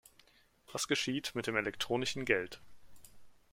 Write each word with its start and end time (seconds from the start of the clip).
Was 0.73 0.87
geschieht 0.87 1.35
mit 1.35 1.45
dem 1.45 1.55
elektronischen 1.55 2.25
Geld? 2.25 2.59